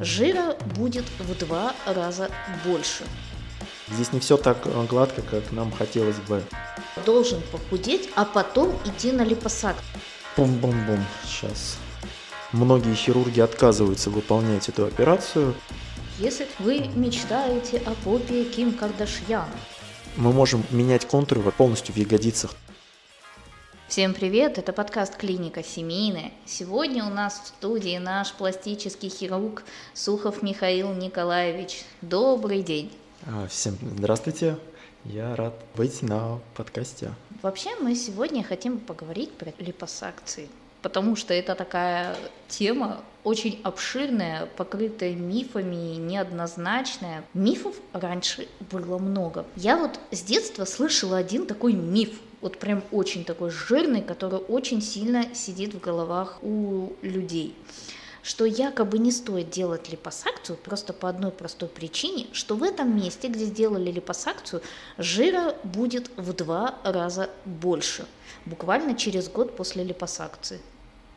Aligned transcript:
жира 0.00 0.56
будет 0.76 1.04
в 1.18 1.38
два 1.38 1.74
раза 1.86 2.30
больше. 2.64 3.04
Здесь 3.88 4.12
не 4.12 4.20
все 4.20 4.36
так 4.36 4.58
э, 4.64 4.86
гладко, 4.88 5.22
как 5.22 5.50
нам 5.52 5.72
хотелось 5.72 6.16
бы. 6.16 6.42
Должен 7.04 7.40
похудеть, 7.52 8.08
а 8.14 8.24
потом 8.24 8.72
идти 8.84 9.12
на 9.12 9.22
липосакцию. 9.22 9.84
Бум-бум-бум. 10.36 11.04
Сейчас. 11.24 11.76
Многие 12.52 12.94
хирурги 12.94 13.40
отказываются 13.40 14.10
выполнять 14.10 14.68
эту 14.68 14.86
операцию. 14.86 15.54
Если 16.18 16.46
вы 16.58 16.88
мечтаете 16.94 17.78
о 17.78 17.92
попе 18.04 18.44
Ким 18.44 18.72
Кардашьян, 18.74 19.48
Мы 20.16 20.32
можем 20.32 20.64
менять 20.70 21.06
контуры 21.06 21.40
полностью 21.50 21.94
в 21.94 21.98
ягодицах. 21.98 22.54
Всем 23.90 24.14
привет, 24.14 24.56
это 24.56 24.72
подкаст 24.72 25.16
«Клиника 25.16 25.64
семейная». 25.64 26.30
Сегодня 26.46 27.04
у 27.04 27.10
нас 27.10 27.40
в 27.42 27.46
студии 27.48 27.98
наш 27.98 28.32
пластический 28.34 29.08
хирург 29.08 29.64
Сухов 29.94 30.44
Михаил 30.44 30.92
Николаевич. 30.92 31.82
Добрый 32.00 32.62
день. 32.62 32.92
А, 33.26 33.48
Всем 33.48 33.76
здравствуйте. 33.82 34.58
Я 35.04 35.34
рад 35.34 35.54
быть 35.74 36.02
на 36.02 36.38
подкасте. 36.54 37.10
Вообще 37.42 37.70
мы 37.80 37.96
сегодня 37.96 38.44
хотим 38.44 38.78
поговорить 38.78 39.32
про 39.32 39.52
липосакции, 39.58 40.48
потому 40.82 41.16
что 41.16 41.34
это 41.34 41.56
такая 41.56 42.14
тема 42.46 43.00
очень 43.24 43.58
обширная, 43.64 44.46
покрытая 44.56 45.16
мифами, 45.16 45.96
неоднозначная. 45.96 47.24
Мифов 47.34 47.74
раньше 47.92 48.46
было 48.70 48.98
много. 48.98 49.44
Я 49.56 49.76
вот 49.76 49.98
с 50.12 50.22
детства 50.22 50.64
слышала 50.64 51.16
один 51.16 51.44
такой 51.44 51.72
миф, 51.72 52.10
вот 52.40 52.58
прям 52.58 52.82
очень 52.90 53.24
такой 53.24 53.50
жирный, 53.50 54.02
который 54.02 54.38
очень 54.38 54.82
сильно 54.82 55.34
сидит 55.34 55.74
в 55.74 55.80
головах 55.80 56.38
у 56.42 56.92
людей 57.02 57.54
что 58.22 58.44
якобы 58.44 58.98
не 58.98 59.12
стоит 59.12 59.50
делать 59.50 59.90
липосакцию 59.90 60.56
просто 60.56 60.92
по 60.92 61.08
одной 61.08 61.30
простой 61.30 61.68
причине, 61.68 62.26
что 62.32 62.54
в 62.54 62.62
этом 62.62 62.96
месте, 62.96 63.28
где 63.28 63.44
сделали 63.44 63.90
липосакцию, 63.90 64.62
жира 64.98 65.56
будет 65.64 66.10
в 66.16 66.32
два 66.32 66.78
раза 66.84 67.30
больше, 67.44 68.06
буквально 68.44 68.94
через 68.94 69.28
год 69.28 69.56
после 69.56 69.84
липосакции. 69.84 70.60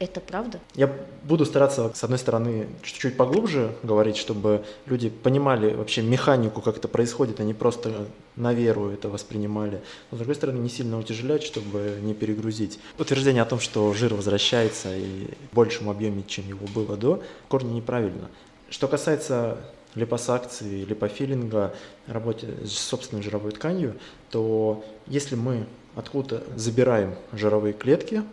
Это 0.04 0.20
правда? 0.20 0.60
Я 0.76 0.94
буду 1.24 1.46
стараться, 1.46 1.90
с 1.96 2.04
одной 2.04 2.20
стороны, 2.20 2.68
чуть-чуть 2.82 3.16
поглубже 3.16 3.74
говорить, 3.84 4.18
чтобы 4.18 4.66
люди 4.86 5.08
понимали 5.08 5.74
вообще 5.74 6.02
механику, 6.02 6.60
как 6.60 6.76
это 6.76 6.90
происходит, 6.90 7.40
а 7.40 7.44
не 7.46 7.54
просто 7.54 8.08
на 8.36 8.54
веру 8.54 8.90
это 8.90 9.08
воспринимали. 9.08 9.82
Но, 10.12 10.18
с 10.18 10.20
другой 10.20 10.36
стороны, 10.36 10.58
не 10.58 10.68
сильно 10.68 11.00
утяжелять, 11.00 11.44
чтобы 11.44 12.00
не 12.02 12.14
перегрузить. 12.14 12.80
Утверждение 13.00 13.44
о 13.44 13.46
том, 13.46 13.62
что 13.62 13.94
жир 13.94 14.14
возвращается 14.14 14.94
и 14.94 15.30
в 15.50 15.56
большем 15.56 15.90
объеме, 15.90 16.26
чем 16.28 16.46
его 16.50 16.68
было 16.68 16.98
до, 16.98 17.24
в 17.46 17.48
корне 17.48 17.74
неправильно. 17.74 18.30
Что 18.70 18.90
касается 18.90 19.58
липосакции, 19.96 20.84
липофилинга, 20.84 21.74
работе 22.08 22.50
с 22.66 22.74
собственной 22.74 23.24
жировой 23.24 23.54
тканью, 23.54 23.96
то 24.32 24.84
если 25.08 25.36
мы 25.36 25.66
откуда-то 25.96 26.44
забираем 26.58 27.16
жировые 27.32 27.72
клетки, 27.72 28.24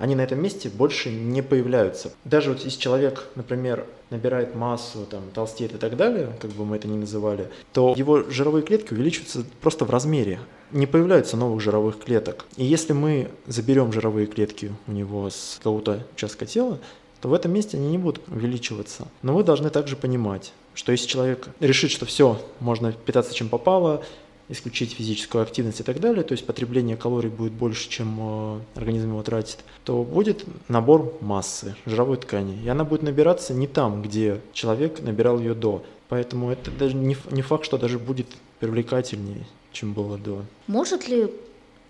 они 0.00 0.14
на 0.14 0.22
этом 0.22 0.42
месте 0.42 0.70
больше 0.70 1.10
не 1.10 1.42
появляются. 1.42 2.12
Даже 2.24 2.50
вот 2.50 2.64
если 2.64 2.80
человек, 2.80 3.28
например, 3.34 3.86
набирает 4.08 4.54
массу, 4.54 5.06
там, 5.08 5.24
толстеет 5.34 5.74
и 5.74 5.76
так 5.76 5.96
далее, 5.96 6.36
как 6.40 6.50
бы 6.52 6.64
мы 6.64 6.76
это 6.76 6.88
ни 6.88 6.96
называли, 6.96 7.50
то 7.74 7.94
его 7.96 8.22
жировые 8.22 8.64
клетки 8.64 8.94
увеличиваются 8.94 9.44
просто 9.60 9.84
в 9.84 9.90
размере. 9.90 10.40
Не 10.72 10.86
появляются 10.86 11.36
новых 11.36 11.60
жировых 11.60 11.98
клеток. 11.98 12.46
И 12.56 12.64
если 12.64 12.94
мы 12.94 13.30
заберем 13.46 13.92
жировые 13.92 14.26
клетки 14.26 14.72
у 14.86 14.92
него 14.92 15.28
с 15.28 15.56
какого-то 15.58 16.06
участка 16.14 16.46
тела, 16.46 16.78
то 17.20 17.28
в 17.28 17.34
этом 17.34 17.52
месте 17.52 17.76
они 17.76 17.88
не 17.90 17.98
будут 17.98 18.26
увеличиваться. 18.28 19.06
Но 19.20 19.34
вы 19.34 19.44
должны 19.44 19.68
также 19.68 19.96
понимать, 19.96 20.54
что 20.72 20.92
если 20.92 21.06
человек 21.06 21.48
решит, 21.60 21.90
что 21.90 22.06
все, 22.06 22.40
можно 22.60 22.92
питаться 22.92 23.34
чем 23.34 23.50
попало, 23.50 24.02
исключить 24.50 24.92
физическую 24.92 25.42
активность 25.42 25.80
и 25.80 25.82
так 25.82 26.00
далее, 26.00 26.22
то 26.22 26.32
есть 26.32 26.46
потребление 26.46 26.96
калорий 26.96 27.30
будет 27.30 27.52
больше, 27.52 27.88
чем 27.88 28.16
э, 28.20 28.60
организм 28.74 29.10
его 29.10 29.22
тратит, 29.22 29.58
то 29.84 30.02
будет 30.02 30.44
набор 30.68 31.16
массы 31.20 31.76
жировой 31.86 32.16
ткани. 32.16 32.58
И 32.64 32.68
она 32.68 32.84
будет 32.84 33.02
набираться 33.02 33.54
не 33.54 33.66
там, 33.66 34.02
где 34.02 34.40
человек 34.52 35.00
набирал 35.00 35.38
ее 35.38 35.54
до. 35.54 35.82
Поэтому 36.08 36.50
это 36.50 36.70
даже 36.70 36.96
не, 36.96 37.16
не 37.30 37.42
факт, 37.42 37.64
что 37.64 37.78
даже 37.78 37.98
будет 37.98 38.26
привлекательнее, 38.58 39.46
чем 39.72 39.92
было 39.92 40.18
до. 40.18 40.42
Может 40.66 41.08
ли 41.08 41.30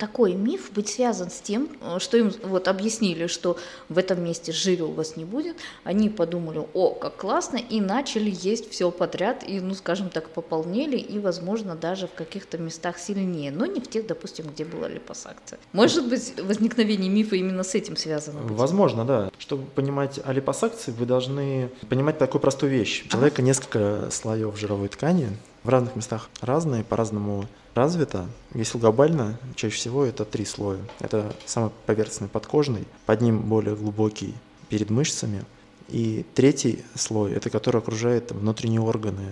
такой 0.00 0.32
миф 0.32 0.72
быть 0.72 0.88
связан 0.88 1.30
с 1.30 1.40
тем, 1.40 1.68
э, 1.80 1.98
что 2.00 2.16
им 2.16 2.32
вот 2.42 2.66
объяснили, 2.66 3.26
что 3.26 3.56
в 3.88 3.98
этом 3.98 4.24
месте 4.24 4.50
жира 4.50 4.84
у 4.84 4.92
вас 4.92 5.16
не 5.16 5.24
будет, 5.24 5.56
они 5.84 6.08
подумали, 6.08 6.66
о, 6.74 6.90
как 6.94 7.16
классно, 7.18 7.58
и 7.58 7.80
начали 7.80 8.34
есть 8.40 8.70
все 8.70 8.90
подряд, 8.90 9.44
и, 9.46 9.60
ну, 9.60 9.74
скажем 9.74 10.08
так, 10.08 10.30
пополнели, 10.30 10.96
и, 10.96 11.18
возможно, 11.18 11.76
даже 11.76 12.06
в 12.06 12.14
каких-то 12.14 12.58
местах 12.58 12.98
сильнее, 12.98 13.52
но 13.52 13.66
не 13.66 13.80
в 13.80 13.88
тех, 13.88 14.06
допустим, 14.06 14.46
где 14.52 14.64
была 14.64 14.88
липосакция. 14.88 15.58
Может 15.72 16.08
быть, 16.08 16.34
возникновение 16.42 17.10
мифа 17.10 17.36
именно 17.36 17.62
с 17.62 17.74
этим 17.74 17.96
связано? 17.96 18.40
Быть? 18.40 18.56
Возможно, 18.56 19.04
да. 19.04 19.30
Чтобы 19.38 19.66
понимать 19.66 20.18
о 20.24 20.32
липосакции, 20.32 20.92
вы 20.92 21.04
должны 21.04 21.70
понимать 21.90 22.18
такую 22.18 22.40
простую 22.40 22.72
вещь. 22.72 23.04
У 23.04 23.08
человека 23.08 23.42
несколько 23.42 24.08
слоев 24.10 24.58
жировой 24.58 24.88
ткани, 24.88 25.28
в 25.62 25.68
разных 25.68 25.96
местах 25.96 26.28
разные, 26.40 26.84
по-разному 26.84 27.46
развито. 27.74 28.26
Если 28.54 28.78
глобально, 28.78 29.38
чаще 29.54 29.76
всего 29.76 30.04
это 30.04 30.24
три 30.24 30.44
слоя. 30.44 30.80
Это 31.00 31.34
самый 31.46 31.70
поверхностный 31.86 32.28
подкожный, 32.28 32.86
под 33.06 33.20
ним 33.20 33.40
более 33.40 33.76
глубокий 33.76 34.34
перед 34.68 34.90
мышцами. 34.90 35.44
И 35.88 36.24
третий 36.34 36.84
слой, 36.94 37.32
это 37.32 37.50
который 37.50 37.78
окружает 37.80 38.30
внутренние 38.30 38.80
органы, 38.80 39.26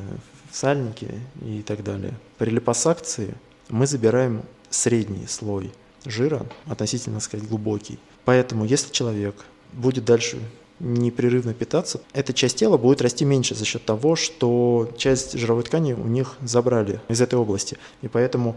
сальники 0.51 1.21
и 1.43 1.63
так 1.63 1.85
далее. 1.85 2.15
При 2.37 2.51
липосакции 2.51 3.35
мы 3.69 3.87
забираем 3.87 4.43
средний 4.71 5.27
слой 5.27 5.73
жира, 6.05 6.47
относительно, 6.67 7.17
так 7.17 7.25
сказать, 7.25 7.49
глубокий. 7.49 7.99
Поэтому 8.25 8.65
если 8.65 8.93
человек 8.93 9.37
будет 9.73 10.05
дальше 10.05 10.39
непрерывно 10.81 11.55
питаться, 11.55 12.01
эта 12.13 12.33
часть 12.33 12.57
тела 12.57 12.77
будет 12.77 13.03
расти 13.03 13.25
меньше 13.25 13.55
за 13.55 13.65
счет 13.65 13.85
того, 13.85 14.17
что 14.17 14.91
часть 14.97 15.39
жировой 15.39 15.65
ткани 15.65 15.93
у 15.93 16.07
них 16.07 16.37
забрали 16.43 17.01
из 17.09 17.21
этой 17.21 17.39
области. 17.39 17.79
И 18.03 18.09
поэтому 18.09 18.57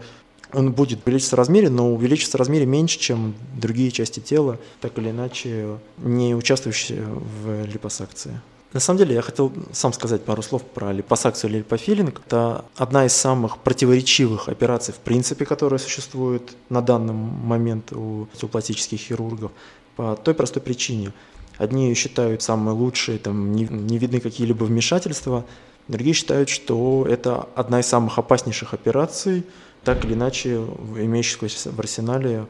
он 0.52 0.72
будет 0.72 1.06
увеличиться 1.06 1.36
в 1.36 1.38
размере, 1.38 1.70
но 1.70 1.92
увеличится 1.92 2.36
в 2.36 2.40
размере 2.40 2.66
меньше, 2.66 2.98
чем 2.98 3.34
другие 3.56 3.90
части 3.90 4.20
тела, 4.20 4.58
так 4.80 4.98
или 4.98 5.10
иначе 5.10 5.78
не 5.98 6.34
участвующие 6.34 7.04
в 7.04 7.64
липосакции. 7.64 8.40
На 8.72 8.80
самом 8.80 8.98
деле, 8.98 9.14
я 9.14 9.22
хотел 9.22 9.52
сам 9.72 9.92
сказать 9.92 10.24
пару 10.24 10.40
слов 10.40 10.62
про 10.62 10.92
липосакцию 10.92 11.50
или 11.50 11.58
липофилинг. 11.58 12.22
Это 12.26 12.64
одна 12.76 13.04
из 13.04 13.12
самых 13.12 13.58
противоречивых 13.58 14.48
операций, 14.48 14.94
в 14.94 14.98
принципе, 14.98 15.44
которая 15.44 15.78
существует 15.78 16.54
на 16.70 16.80
данный 16.80 17.12
момент 17.12 17.92
у 17.92 18.28
пластических 18.50 18.98
хирургов, 18.98 19.52
по 19.96 20.16
той 20.16 20.34
простой 20.34 20.62
причине– 20.62 21.12
Одни 21.62 21.94
считают 21.94 22.42
самой 22.42 22.74
лучшей, 22.74 23.18
там 23.18 23.52
не, 23.52 23.68
не 23.68 23.96
видны 23.96 24.18
какие-либо 24.18 24.64
вмешательства, 24.64 25.44
другие 25.86 26.12
считают, 26.12 26.48
что 26.48 27.06
это 27.08 27.48
одна 27.54 27.78
из 27.78 27.86
самых 27.86 28.18
опаснейших 28.18 28.74
операций, 28.74 29.44
так 29.84 30.04
или 30.04 30.14
иначе 30.14 30.56
имеющихся 30.56 31.70
в 31.70 31.78
арсенале 31.78 32.48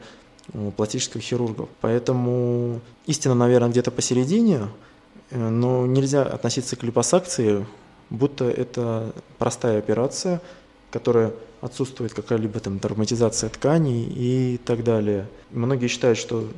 пластических 0.77 1.21
хирургов. 1.21 1.69
Поэтому 1.79 2.81
истина, 3.05 3.35
наверное, 3.35 3.69
где-то 3.69 3.91
посередине, 3.91 4.61
э, 5.29 5.37
но 5.37 5.85
нельзя 5.85 6.23
относиться 6.23 6.75
к 6.75 6.81
липосакции, 6.81 7.67
будто 8.09 8.49
это 8.49 9.13
простая 9.37 9.77
операция, 9.77 10.41
которая 10.89 11.33
отсутствует 11.61 12.15
какая-либо 12.15 12.59
там 12.59 12.79
травматизация 12.79 13.51
тканей 13.51 14.05
и 14.05 14.57
так 14.57 14.83
далее. 14.83 15.27
Многие 15.51 15.87
считают, 15.87 16.17
что 16.17 16.49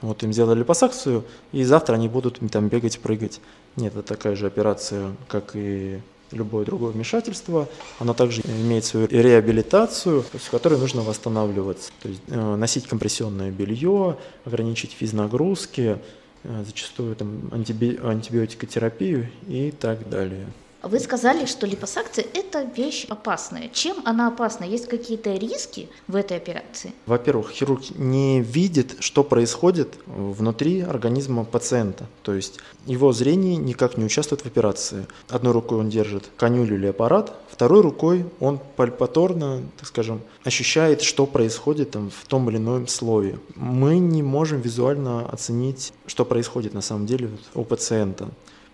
вот 0.00 0.22
им 0.22 0.32
сделали 0.32 0.60
липосакцию, 0.60 1.24
и 1.52 1.64
завтра 1.64 1.94
они 1.94 2.08
будут 2.08 2.40
там 2.50 2.68
бегать, 2.68 2.98
прыгать. 3.00 3.40
Нет, 3.76 3.94
это 3.96 4.02
такая 4.02 4.36
же 4.36 4.46
операция, 4.46 5.12
как 5.28 5.50
и 5.54 6.00
любое 6.32 6.64
другое 6.64 6.92
вмешательство. 6.92 7.68
Оно 7.98 8.14
также 8.14 8.42
имеет 8.42 8.84
свою 8.84 9.06
реабилитацию, 9.08 10.24
с 10.38 10.48
которой 10.48 10.78
нужно 10.78 11.02
восстанавливаться. 11.02 11.90
То 12.02 12.08
есть 12.08 12.22
э, 12.28 12.56
носить 12.56 12.86
компрессионное 12.86 13.50
белье, 13.50 14.18
ограничить 14.44 14.92
физнагрузки, 14.92 15.98
э, 16.44 16.64
зачастую 16.66 17.16
там 17.16 17.48
антиби- 17.50 17.98
антибиотикотерапию 18.04 19.28
и 19.46 19.70
так 19.70 20.08
далее. 20.08 20.46
Вы 20.82 21.00
сказали, 21.00 21.44
что 21.46 21.66
липосакция– 21.66 22.24
это 22.34 22.62
вещь 22.62 23.04
опасная. 23.08 23.68
Чем 23.72 23.96
она 24.04 24.28
опасна? 24.28 24.62
Есть 24.62 24.86
какие-то 24.86 25.34
риски 25.34 25.88
в 26.06 26.14
этой 26.14 26.36
операции? 26.36 26.92
Во-первых, 27.06 27.50
хирург 27.50 27.82
не 27.96 28.40
видит, 28.40 28.96
что 29.00 29.24
происходит 29.24 29.98
внутри 30.06 30.82
организма 30.82 31.44
пациента. 31.44 32.06
То 32.22 32.32
есть 32.32 32.60
его 32.86 33.12
зрение 33.12 33.56
никак 33.56 33.96
не 33.96 34.04
участвует 34.04 34.42
в 34.42 34.46
операции. 34.46 35.06
Одной 35.28 35.52
рукой 35.52 35.80
он 35.80 35.90
держит 35.90 36.30
конюлю 36.36 36.76
или 36.76 36.86
аппарат, 36.86 37.34
второй 37.50 37.80
рукой 37.80 38.24
он 38.38 38.60
пальпаторно, 38.76 39.62
так 39.78 39.88
скажем, 39.88 40.20
ощущает, 40.44 41.02
что 41.02 41.26
происходит 41.26 41.90
там, 41.90 42.10
в 42.10 42.24
том 42.28 42.48
или 42.50 42.58
ином 42.58 42.86
слое. 42.86 43.40
Мы 43.56 43.98
не 43.98 44.22
можем 44.22 44.60
визуально 44.60 45.28
оценить, 45.28 45.92
что 46.06 46.24
происходит 46.24 46.72
на 46.72 46.82
самом 46.82 47.06
деле 47.06 47.30
у 47.54 47.64
пациента. 47.64 48.28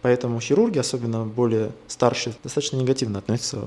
Поэтому 0.04 0.38
хирурги, 0.38 0.78
особенно 0.78 1.24
более 1.24 1.72
старшие, 1.88 2.34
достаточно 2.42 2.76
негативно 2.76 3.20
относятся 3.20 3.62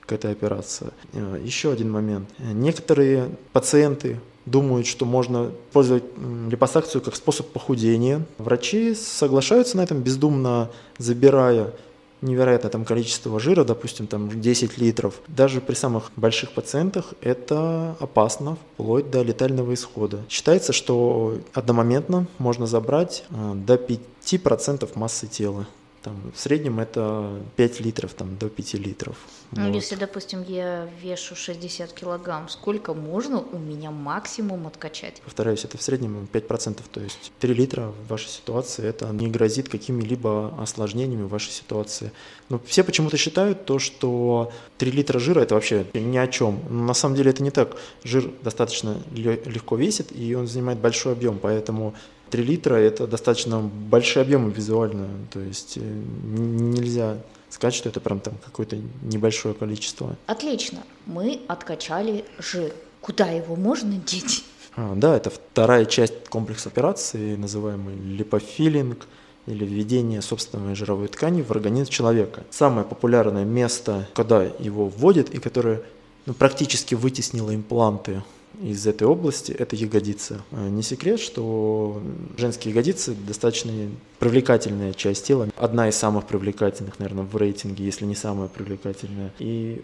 к 0.00 0.10
этой 0.10 0.32
операции. 0.32 0.88
Э, 1.12 1.40
еще 1.44 1.70
один 1.70 1.92
момент. 1.92 2.28
Некоторые 2.40 3.30
пациенты 3.52 4.18
думают, 4.46 4.88
что 4.88 5.04
можно 5.04 5.52
использовать 5.68 6.02
липосакцию 6.50 7.02
как 7.02 7.14
способ 7.14 7.46
похудения. 7.52 8.26
Врачи 8.38 8.96
соглашаются 8.96 9.76
на 9.76 9.82
этом, 9.82 10.00
бездумно 10.00 10.70
забирая 10.98 11.72
невероятное 12.22 12.70
там 12.70 12.84
количество 12.84 13.38
жира, 13.40 13.64
допустим, 13.64 14.06
там 14.06 14.40
10 14.40 14.78
литров. 14.78 15.14
Даже 15.28 15.60
при 15.60 15.74
самых 15.74 16.10
больших 16.16 16.52
пациентах 16.52 17.14
это 17.20 17.96
опасно, 18.00 18.56
вплоть 18.74 19.10
до 19.10 19.22
летального 19.22 19.74
исхода. 19.74 20.20
Считается, 20.28 20.72
что 20.72 21.38
одномоментно 21.52 22.26
можно 22.38 22.66
забрать 22.66 23.24
э, 23.30 23.52
до 23.54 23.74
5% 23.74 24.88
массы 24.94 25.26
тела. 25.26 25.66
Там, 26.02 26.32
в 26.34 26.40
среднем 26.40 26.80
это 26.80 27.42
5 27.56 27.80
литров, 27.80 28.14
там, 28.14 28.36
до 28.38 28.48
5 28.48 28.74
литров. 28.74 29.16
Ну, 29.52 29.66
вот. 29.66 29.74
если, 29.74 29.96
допустим, 29.96 30.42
я 30.48 30.88
вешу 31.02 31.36
60 31.36 31.92
килограмм, 31.92 32.48
сколько 32.48 32.94
можно 32.94 33.40
у 33.40 33.58
меня 33.58 33.90
максимум 33.90 34.66
откачать? 34.66 35.20
Повторяюсь, 35.22 35.64
это 35.64 35.76
в 35.76 35.82
среднем 35.82 36.26
5%, 36.32 36.80
то 36.90 37.00
есть 37.00 37.32
3 37.40 37.52
литра 37.52 37.88
в 37.88 38.08
вашей 38.08 38.28
ситуации, 38.28 38.86
это 38.86 39.08
не 39.08 39.28
грозит 39.28 39.68
какими-либо 39.68 40.54
осложнениями 40.58 41.24
в 41.24 41.28
вашей 41.28 41.50
ситуации. 41.50 42.12
Но 42.48 42.58
все 42.64 42.82
почему-то 42.82 43.18
считают 43.18 43.66
то, 43.66 43.78
что 43.78 44.52
3 44.78 44.90
литра 44.92 45.18
жира 45.18 45.40
это 45.40 45.54
вообще 45.54 45.86
ни 45.92 46.16
о 46.16 46.28
чем. 46.28 46.60
Но 46.70 46.84
на 46.84 46.94
самом 46.94 47.14
деле 47.14 47.30
это 47.30 47.42
не 47.42 47.50
так. 47.50 47.76
Жир 48.04 48.30
достаточно 48.42 48.96
легко 49.12 49.76
весит, 49.76 50.16
и 50.16 50.34
он 50.34 50.46
занимает 50.46 50.78
большой 50.78 51.12
объем, 51.12 51.38
поэтому 51.38 51.94
3 52.30 52.42
литра– 52.42 52.74
это 52.76 53.06
достаточно 53.06 53.60
большие 53.60 54.22
объемы 54.22 54.50
визуально, 54.50 55.08
то 55.32 55.40
есть 55.40 55.76
э, 55.76 55.80
нельзя 55.80 57.16
сказать, 57.48 57.74
что 57.74 57.88
это 57.88 58.00
прям 58.00 58.20
там 58.20 58.34
какое-то 58.44 58.76
небольшое 59.02 59.54
количество. 59.54 60.16
Отлично, 60.26 60.80
мы 61.06 61.40
откачали 61.48 62.24
жир. 62.38 62.72
Куда 63.00 63.26
его 63.26 63.56
можно 63.56 63.92
деть? 63.94 64.44
А, 64.76 64.94
да, 64.94 65.16
это 65.16 65.30
вторая 65.30 65.84
часть 65.84 66.28
комплекса 66.28 66.68
операции, 66.68 67.34
называемый 67.36 67.96
липофилинг 67.96 69.06
или 69.46 69.64
введение 69.64 70.22
собственной 70.22 70.74
жировой 70.74 71.08
ткани 71.08 71.42
в 71.42 71.50
организм 71.50 71.90
человека. 71.90 72.44
Самое 72.50 72.86
популярное 72.86 73.44
место, 73.44 74.08
когда 74.14 74.42
его 74.42 74.86
вводят 74.86 75.30
и 75.30 75.38
которое 75.38 75.82
ну, 76.26 76.34
практически 76.34 76.94
вытеснило 76.94 77.54
импланты 77.54 78.22
из 78.60 78.86
этой 78.86 79.06
области– 79.06 79.52
это 79.58 79.74
ягодицы. 79.76 80.40
А, 80.52 80.68
не 80.68 80.82
секрет, 80.82 81.20
что 81.20 82.02
женские 82.36 82.72
ягодицы 82.72 83.14
достаточно 83.14 83.72
привлекательная 84.18 84.92
часть 84.92 85.26
тела, 85.26 85.48
одна 85.56 85.88
из 85.88 85.96
самых 85.96 86.26
привлекательных, 86.26 86.98
наверное, 86.98 87.24
в 87.24 87.36
рейтинге, 87.36 87.84
если 87.84 88.04
не 88.04 88.14
самая 88.14 88.48
привлекательная. 88.48 89.32
И 89.38 89.82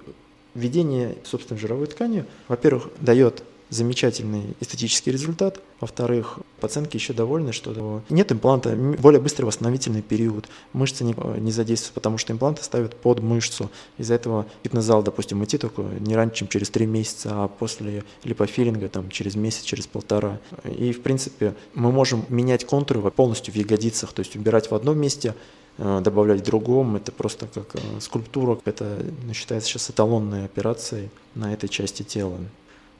введение 0.55 1.17
собственной 1.25 1.61
жировой 1.61 1.87
ткани, 1.87 2.25
во-первых, 2.49 2.89
дает 3.01 3.43
замечательный 3.69 4.55
эстетический 4.61 5.13
результат. 5.13 5.61
Во-вторых, 5.81 6.39
пациентки 6.61 6.97
еще 6.97 7.13
довольны, 7.13 7.53
что 7.53 8.03
нет 8.09 8.33
импланта, 8.33 8.75
более 8.75 9.21
быстрый 9.21 9.45
восстановительный 9.45 10.03
период. 10.03 10.49
Мышцы 10.73 11.05
не, 11.05 11.15
не 11.41 11.51
задействуются, 11.51 11.93
потому 11.93 12.19
что 12.19 12.33
импланты 12.33 12.63
ставят 12.63 12.97
под 12.97 13.21
мышцу. 13.21 13.71
Из-за 13.99 14.15
этого 14.15 14.47
фитнес-зал, 14.63 15.03
допустим, 15.03 15.43
идти 15.45 15.59
только 15.59 15.83
не 15.83 16.15
раньше, 16.15 16.37
чем 16.37 16.49
через 16.49 16.71
три 16.71 16.87
месяца, 16.87 17.31
а 17.33 17.49
после 17.49 18.05
липофилинга 18.25 18.89
там, 18.89 19.11
через 19.11 19.35
месяц, 19.35 19.63
через 19.63 19.87
полтора. 19.87 20.39
И, 20.65 20.93
в 20.93 21.03
принципе, 21.03 21.55
мы 21.75 21.93
можем 21.93 22.25
менять 22.29 22.65
контуры 22.65 23.11
полностью 23.11 23.53
в 23.53 23.57
ягодицах, 23.57 24.13
то 24.13 24.21
есть 24.21 24.37
убирать 24.37 24.71
в 24.71 24.75
одном 24.75 24.99
месте, 24.99 25.35
э, 25.79 26.01
добавлять 26.03 26.41
в 26.41 26.45
другом. 26.45 26.97
Это 26.97 27.13
просто 27.13 27.49
как 27.53 27.75
э, 27.75 27.79
скульптура. 28.01 28.59
Это 28.65 29.05
ну, 29.27 29.35
считается 29.35 29.69
сейчас 29.69 29.91
эталонной 29.91 30.45
операцией 30.45 31.11
на 31.35 31.53
этой 31.53 31.69
части 31.69 32.03
тела. 32.03 32.39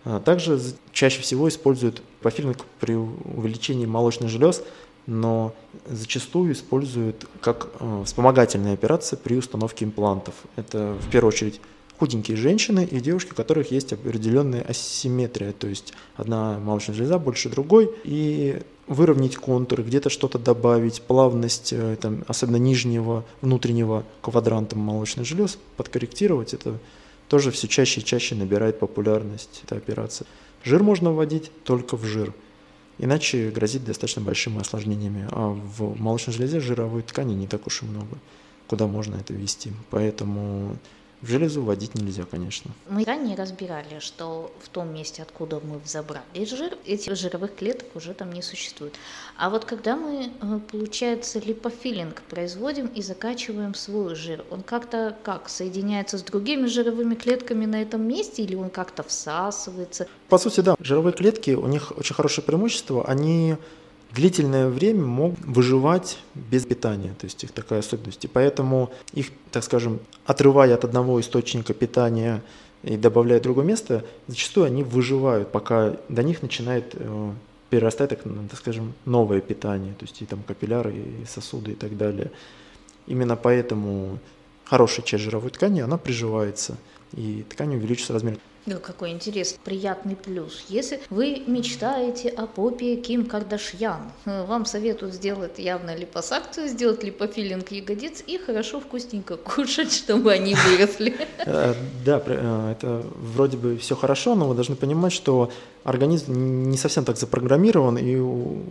А, 0.07 0.21
также 0.21 0.61
чаще 0.93 1.21
всего 1.21 1.49
используют 1.49 2.01
профилинг 2.21 2.65
при 2.79 2.95
увеличении 2.95 3.87
молочных 3.87 4.31
желез, 4.31 4.63
но 5.07 5.53
зачастую 5.87 6.53
используют 6.53 7.27
как 7.41 7.69
э, 7.81 8.03
вспомогательные 8.05 8.75
операции 8.75 9.17
при 9.17 9.37
установке 9.37 9.85
имплантов. 9.85 10.35
Это 10.55 10.97
в 11.01 11.11
первую 11.11 11.31
очередь 11.33 11.61
худенькие 11.99 12.37
женщины 12.37 12.87
и 12.89 13.01
девушки, 13.01 13.33
у 13.33 13.35
которых 13.35 13.73
есть 13.73 13.93
определенная 13.93 14.63
асимметрия, 14.63 15.53
то 15.53 15.67
есть 15.67 15.93
одна 16.15 16.59
молочная 16.61 16.95
железа 16.95 17.19
больше 17.19 17.49
другой, 17.49 17.91
и 18.05 18.63
выровнять 18.87 19.37
контуры, 19.37 19.83
где-то 19.83 20.09
что-то 20.09 20.39
добавить, 20.39 21.03
плавность, 21.03 21.73
э, 21.73 21.97
там, 22.01 22.23
особенно 22.29 22.57
нижнего 22.57 23.25
внутреннего 23.41 24.05
квадранта 24.21 24.77
молочных 24.77 25.27
желез, 25.27 25.59
подкорректировать, 25.77 26.55
это 26.55 26.79
тоже 27.29 27.51
все 27.51 27.69
чаще 27.69 28.01
и 28.01 28.05
чаще 28.05 28.35
набирает 28.35 28.79
популярность 28.79 29.61
эта 29.65 29.77
операция. 29.77 30.27
Жир 30.65 30.83
можно 30.83 31.13
вводить 31.13 31.51
только 31.65 31.97
в 31.97 32.05
жир, 32.05 32.35
иначе 32.99 33.51
грозит 33.51 33.85
достаточно 33.85 34.23
большими 34.23 34.61
осложнениями. 34.61 35.29
А 35.31 35.49
в 35.49 36.01
молочной 36.01 36.35
железе 36.35 36.61
жировой 36.61 37.03
ткани 37.03 37.35
не 37.35 37.47
так 37.47 37.67
уж 37.67 37.83
и 37.83 37.87
много, 37.87 38.19
куда 38.67 38.87
можно 38.87 39.17
это 39.17 39.33
ввести. 39.33 39.73
Поэтому 39.91 40.77
в 41.23 41.29
железу 41.29 41.63
вводить 41.63 41.95
нельзя, 41.95 42.25
конечно. 42.31 42.71
Мы 42.89 43.05
ранее 43.05 43.37
разбирали, 43.37 44.01
что 44.01 44.53
в 44.61 44.69
том 44.69 44.93
месте, 44.93 45.23
откуда 45.23 45.61
мы 45.61 45.81
забрали 45.85 46.45
жир, 46.45 46.77
этих 46.85 47.17
жировых 47.17 47.55
клеток 47.55 47.87
уже 47.95 48.13
там 48.13 48.33
не 48.33 48.43
существует. 48.43 48.95
А 49.37 49.49
вот 49.49 49.65
когда 49.65 49.97
мы, 49.97 50.31
э, 50.41 50.61
получается, 50.71 51.39
липофилинг 51.39 52.23
производим 52.23 52.87
и 52.89 53.03
закачиваем 53.03 53.75
свой 53.75 54.15
жир, 54.15 54.45
он 54.51 54.63
как-то 54.63 55.17
как 55.23 55.49
соединяется 55.49 56.19
с 56.19 56.23
другими 56.23 56.67
жировыми 56.67 57.15
клетками 57.15 57.65
на 57.65 57.81
этом 57.81 58.07
месте 58.07 58.43
или 58.43 58.55
он 58.55 58.69
как-то 58.69 59.03
всасывается? 59.03 60.09
По 60.29 60.39
сути, 60.39 60.61
да. 60.61 60.77
Жировые 60.81 61.15
клетки, 61.15 61.53
у 61.53 61.67
них 61.67 61.93
очень 61.97 62.15
хорошее 62.15 62.47
преимущество, 62.47 63.07
они 63.07 63.57
длительное 64.17 64.69
время 64.69 65.05
могут 65.05 65.39
выживать 65.45 66.19
без 66.35 66.65
питания, 66.65 67.15
то 67.19 67.27
есть 67.27 67.45
их 67.45 67.53
такая 67.53 67.81
особенность. 67.81 68.25
И 68.25 68.29
поэтому 68.29 68.91
их, 69.13 69.31
так 69.53 69.63
скажем, 69.63 70.01
отрывая 70.25 70.75
от 70.75 70.85
одного 70.85 71.21
источника 71.21 71.75
питания 71.75 72.43
и 72.83 72.97
добавляя 72.97 73.41
другое 73.41 73.65
место, 73.65 74.05
зачастую 74.27 74.67
они 74.67 74.83
выживают, 74.83 75.53
пока 75.53 75.97
до 76.09 76.23
них 76.23 76.43
начинает 76.43 76.95
э, 76.95 77.33
перерастать, 77.71 78.11
так, 78.11 78.25
ну, 78.25 78.49
так 78.49 78.59
скажем, 78.59 78.95
новое 79.05 79.41
питание, 79.41 79.95
то 79.95 80.05
есть 80.05 80.23
и 80.23 80.27
там 80.27 80.43
капилляры, 80.43 80.93
и 80.93 81.27
сосуды 81.27 81.73
и 81.73 81.75
так 81.75 81.97
далее. 81.97 82.31
Именно 83.07 83.37
поэтому 83.37 84.19
хорошая 84.65 85.05
часть 85.05 85.25
жировой 85.25 85.51
ткани, 85.51 85.81
она 85.81 85.99
приживается, 85.99 86.77
и 87.15 87.45
ткань 87.49 87.75
увеличится 87.75 88.13
размер. 88.13 88.39
Ну, 88.67 88.81
какой 88.81 89.13
интересный, 89.13 89.61
приятный 89.63 90.17
плюс. 90.17 90.65
Если 90.69 90.99
вы 91.09 91.41
мечтаете 91.47 92.29
о 92.31 92.49
попе 92.49 92.97
Ким 92.97 93.27
Кардашьян, 93.27 94.11
э, 94.25 94.45
вам 94.45 94.65
советую 94.65 95.13
сделать 95.13 95.61
явно 95.61 95.95
липосакцию, 95.95 96.67
сделать 96.67 97.05
липофилинг 97.05 97.71
ягодиц 97.71 98.25
и 98.27 98.39
хорошо 98.39 98.81
вкусненько 98.81 99.37
кушать, 99.55 99.93
чтобы 99.93 100.33
они 100.33 100.57
выросли. 100.57 101.15
Э, 101.47 101.75
да, 102.05 102.21
э, 102.27 102.73
это 102.73 103.05
вроде 103.15 103.57
бы 103.57 103.77
все 103.77 103.95
хорошо, 103.95 104.35
но 104.35 104.49
вы 104.49 104.57
должны 104.57 104.75
понимать, 104.75 105.13
что 105.13 105.53
организм 105.85 106.69
не 106.69 106.77
совсем 106.77 107.05
так 107.05 107.17
запрограммирован 107.17 107.97
и 107.99 108.17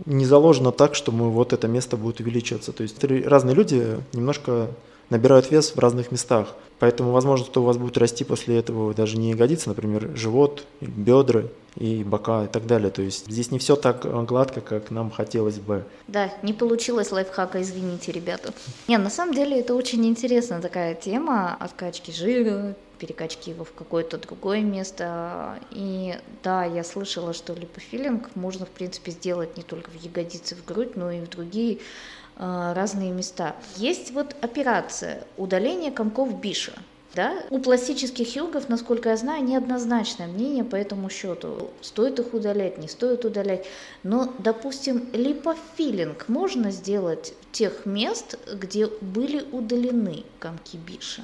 не 0.04 0.26
заложено 0.26 0.72
так, 0.72 0.94
что 0.94 1.10
мы 1.10 1.30
вот 1.30 1.54
это 1.54 1.68
место 1.68 1.96
будет 1.96 2.20
увеличиваться. 2.20 2.72
То 2.72 2.82
есть 2.82 3.02
разные 3.02 3.54
люди 3.54 3.96
немножко 4.12 4.68
набирают 5.10 5.50
вес 5.50 5.74
в 5.74 5.78
разных 5.78 6.10
местах. 6.10 6.54
Поэтому, 6.78 7.10
возможно, 7.10 7.46
что 7.46 7.62
у 7.62 7.64
вас 7.64 7.78
будет 7.78 7.96
расти 7.96 8.24
после 8.24 8.58
этого 8.58 8.92
даже 8.92 9.16
не 9.16 9.30
ягодицы, 9.30 9.68
например, 9.68 10.10
живот, 10.14 10.64
бедра 10.80 11.44
и 11.76 12.04
бока 12.04 12.44
и 12.44 12.48
так 12.48 12.66
далее. 12.66 12.90
То 12.90 13.02
есть 13.02 13.26
здесь 13.26 13.50
не 13.50 13.58
все 13.58 13.76
так 13.76 14.06
гладко, 14.26 14.60
как 14.60 14.90
нам 14.90 15.10
хотелось 15.10 15.58
бы. 15.58 15.84
Да, 16.06 16.30
не 16.42 16.52
получилось 16.52 17.12
лайфхака, 17.12 17.62
извините, 17.62 18.12
ребята. 18.12 18.52
Не, 18.88 18.98
на 18.98 19.10
самом 19.10 19.34
деле 19.34 19.60
это 19.60 19.74
очень 19.74 20.04
интересная 20.06 20.60
такая 20.60 20.94
тема 20.94 21.56
откачки 21.58 22.10
жира, 22.10 22.74
перекачки 22.98 23.50
его 23.50 23.64
в 23.64 23.72
какое-то 23.72 24.18
другое 24.18 24.60
место. 24.60 25.58
И 25.70 26.14
да, 26.42 26.64
я 26.64 26.84
слышала, 26.84 27.32
что 27.32 27.54
липофилинг 27.54 28.34
можно, 28.34 28.66
в 28.66 28.70
принципе, 28.70 29.12
сделать 29.12 29.56
не 29.56 29.62
только 29.62 29.90
в 29.90 29.94
ягодицы, 29.94 30.56
в 30.56 30.64
грудь, 30.64 30.96
но 30.96 31.10
и 31.10 31.20
в 31.20 31.28
другие 31.28 31.78
Э, 31.78 32.25
разные 32.36 33.10
места. 33.12 33.56
Есть 33.76 34.12
вот 34.12 34.36
операция 34.42 35.24
удаления 35.36 35.90
комков 35.90 36.40
Биша. 36.40 36.72
Да? 37.14 37.42
У 37.48 37.58
пластических 37.58 38.26
хирургов, 38.26 38.68
насколько 38.68 39.08
я 39.08 39.16
знаю, 39.16 39.42
неоднозначное 39.42 40.26
мнение 40.26 40.64
по 40.64 40.76
этому 40.76 41.08
счету. 41.08 41.70
Стоит 41.80 42.18
их 42.18 42.34
удалять, 42.34 42.76
не 42.76 42.88
стоит 42.88 43.24
удалять. 43.24 43.64
Но, 44.02 44.34
допустим, 44.38 45.08
липофилинг 45.14 46.28
можно 46.28 46.70
сделать 46.70 47.32
тех 47.52 47.86
мест, 47.86 48.38
где 48.52 48.86
были 49.00 49.46
удалены 49.50 50.24
комки 50.38 50.76
Биша? 50.76 51.22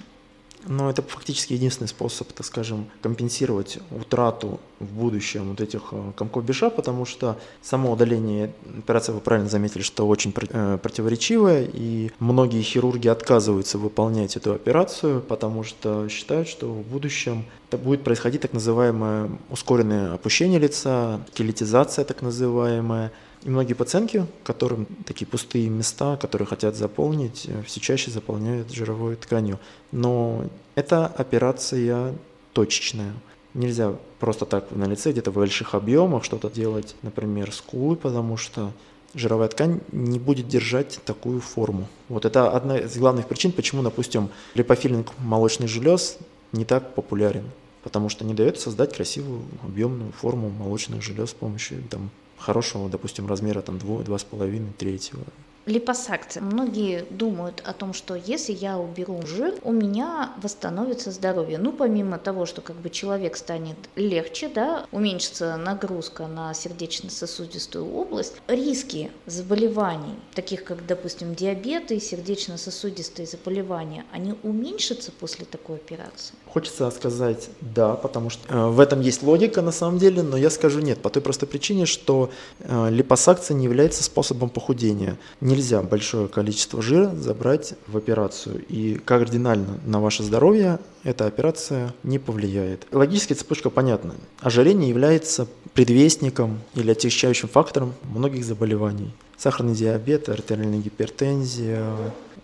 Но 0.66 0.90
это 0.90 1.02
фактически 1.02 1.52
единственный 1.54 1.88
способ, 1.88 2.33
так 2.33 2.47
скажем, 2.47 2.87
компенсировать 3.02 3.78
утрату 3.90 4.61
в 4.81 4.87
будущем 4.87 5.50
вот 5.50 5.61
этих 5.61 5.88
э, 5.92 6.12
комков 6.16 6.45
беша, 6.45 6.71
потому 6.71 7.04
что 7.04 7.38
само 7.62 7.92
удаление 7.92 8.52
операции, 8.78 9.12
вы 9.12 9.21
правильно 9.21 9.49
заметили, 9.49 9.83
что 9.83 10.07
очень 10.07 10.35
э, 10.37 10.78
противоречивое, 10.83 11.69
и 11.73 12.11
многие 12.19 12.62
хирурги 12.62 13.09
отказываются 13.09 13.78
выполнять 13.78 14.37
эту 14.37 14.52
операцию, 14.52 15.21
потому 15.21 15.64
что 15.64 16.09
считают, 16.09 16.49
что 16.49 16.66
в 16.66 16.83
будущем 16.83 17.45
это 17.69 17.78
будет 17.78 18.04
происходить 18.04 18.42
так 18.42 18.52
называемое 18.52 19.31
ускоренное 19.50 20.14
опущение 20.14 20.59
лица, 20.59 21.21
келетизация 21.35 22.04
так 22.04 22.23
называемая, 22.23 23.12
и 23.43 23.51
многие 23.51 23.75
пациентки, 23.75 24.27
которым 24.45 24.87
такие 25.05 25.27
пустые 25.27 25.69
места, 25.69 26.17
которые 26.17 26.47
хотят 26.47 26.77
заполнить, 26.77 27.47
э, 27.49 27.63
все 27.67 27.81
чаще 27.81 28.11
заполняют 28.11 28.71
жировой 28.71 29.17
тканью. 29.17 29.59
Но 29.91 30.45
эта 30.75 31.07
операция 31.07 32.15
точечная. 32.53 33.13
Нельзя 33.55 33.97
просто 34.19 34.47
так 34.47 34.71
на 34.71 34.85
лице 34.85 35.13
где-то 35.13 35.31
в 35.31 35.35
больших 35.35 35.75
объемах 35.75 36.25
что-то 36.25 36.49
делать, 36.51 36.95
например, 37.03 37.53
скулы, 37.53 37.97
потому 37.97 38.37
что 38.37 38.73
жировая 39.15 39.49
ткань 39.49 39.81
не 39.91 40.19
будет 40.19 40.49
держать 40.49 41.01
такую 41.05 41.41
форму. 41.41 41.89
Вот 42.09 42.25
это 42.25 42.51
одна 42.51 42.79
из 42.79 42.97
главных 42.97 43.27
причин, 43.27 43.53
почему, 43.53 43.83
допустим, 43.83 44.31
липофилинг 44.55 45.13
молочных 45.19 45.69
желез 45.69 46.17
не 46.53 46.65
так 46.65 46.95
популярен, 46.95 47.45
потому 47.83 48.09
что 48.09 48.25
не 48.25 48.35
дает 48.35 48.59
создать 48.59 48.95
красивую 48.95 49.43
объемную 49.63 50.13
форму 50.13 50.49
молочных 50.49 51.03
желез 51.03 51.31
с 51.31 51.35
помощью 51.35 51.83
там, 51.91 52.11
хорошего, 52.39 52.89
допустим, 52.89 53.27
размера 53.27 53.61
там 53.62 53.77
2,5 53.77 54.73
третьего 54.79 55.25
Липосакция. 55.66 56.42
Многие 56.42 57.04
думают 57.11 57.62
о 57.64 57.73
том, 57.73 57.95
что 57.95 58.14
если 58.16 58.52
я 58.52 58.78
уберу 58.78 59.21
жир, 59.25 59.54
у 59.62 59.73
меня 59.73 60.33
восстановится 60.42 61.12
здоровье. 61.12 61.59
Ну, 61.59 61.73
помимо 61.73 62.19
того, 62.19 62.47
что 62.47 62.61
как 62.61 62.76
бы 62.76 62.90
человек 62.90 63.37
станет 63.37 63.76
легче, 63.95 64.49
да, 64.49 64.87
уменьшится 64.90 65.57
нагрузка 65.57 66.26
на 66.26 66.52
сердечно-сосудистую 66.52 67.87
область, 67.95 68.35
риски 68.49 69.11
заболеваний, 69.26 70.14
таких 70.35 70.64
как, 70.64 70.85
допустим, 70.85 71.35
диабет 71.35 71.92
и 71.92 72.00
сердечно-сосудистые 72.00 73.26
заболевания, 73.26 74.04
они 74.12 74.35
уменьшатся 74.42 75.12
после 75.12 75.45
такой 75.45 75.76
операции? 75.76 76.35
Хочется 76.47 76.90
сказать 76.90 77.49
да, 77.61 77.95
потому 77.95 78.31
что 78.31 78.52
э, 78.52 78.66
в 78.66 78.81
этом 78.81 79.00
есть 79.00 79.23
логика 79.23 79.62
на 79.62 79.73
самом 79.73 79.99
деле, 79.99 80.23
но 80.23 80.37
я 80.37 80.50
скажу 80.50 80.81
нет, 80.81 81.00
по 81.00 81.09
той 81.09 81.23
простой 81.23 81.49
причине, 81.49 81.87
что 81.87 82.31
э, 82.59 82.90
липосакция 82.90 83.54
не 83.54 83.64
является 83.64 84.02
способом 84.02 84.50
похудения 84.50 85.16
нельзя 85.52 85.82
большое 85.82 86.28
количество 86.28 86.80
жира 86.82 87.14
забрать 87.14 87.75
в 87.87 87.97
операцию. 87.97 88.64
И 88.68 88.94
кардинально 89.04 89.78
на 89.85 90.00
ваше 90.00 90.23
здоровье 90.23 90.78
эта 91.04 91.26
операция 91.26 91.94
не 92.02 92.18
повлияет. 92.18 92.87
Логическая 92.90 93.37
цепочка 93.37 93.71
понятна. 93.71 94.14
Ожирение 94.40 94.88
является 94.88 95.47
предвестником 95.75 96.61
или 96.75 96.90
отягчающим 96.90 97.49
фактором 97.49 97.94
многих 98.02 98.44
заболеваний. 98.44 99.12
Сахарный 99.37 99.75
диабет, 99.75 100.28
артериальная 100.28 100.78
гипертензия, 100.78 101.85